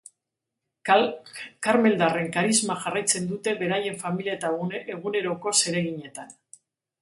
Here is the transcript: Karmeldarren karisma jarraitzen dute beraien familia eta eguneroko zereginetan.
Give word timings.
Karmeldarren 1.67 2.31
karisma 2.37 2.77
jarraitzen 2.85 3.29
dute 3.33 3.53
beraien 3.61 4.01
familia 4.05 4.35
eta 4.39 4.51
eguneroko 4.97 5.55
zereginetan. 5.63 6.35